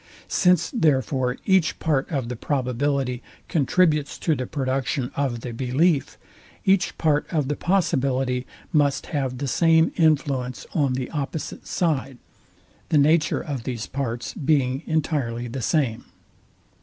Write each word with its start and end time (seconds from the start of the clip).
Since 0.33 0.71
therefore 0.71 1.37
each 1.45 1.77
part 1.77 2.09
of 2.09 2.27
the 2.27 2.35
probability 2.35 3.21
contributes 3.47 4.17
to 4.17 4.33
the 4.35 4.47
production 4.47 5.11
of 5.15 5.41
the 5.41 5.51
belief, 5.53 6.17
each 6.65 6.97
part 6.97 7.27
of 7.31 7.49
the 7.49 7.55
possibility 7.55 8.47
must 8.73 9.05
have 9.13 9.37
the 9.37 9.47
same 9.47 9.91
influence 9.97 10.65
on 10.73 10.93
the 10.93 11.11
opposite 11.11 11.67
side; 11.67 12.17
the 12.89 12.97
nature 12.97 13.41
of 13.41 13.61
these 13.61 13.85
parts 13.85 14.33
being 14.33 14.81
entirely 14.87 15.47
the 15.47 15.61
same. 15.61 16.03